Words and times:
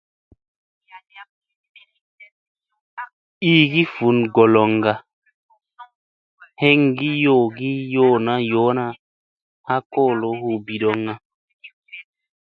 Igi 3.55 3.83
fun 3.93 4.17
goloŋga 4.35 4.93
heengi 6.61 7.09
yoona 7.93 8.85
ha 9.67 9.75
kolo 9.93 10.27
hu 10.39 10.49
bidoŋga. 10.65 11.13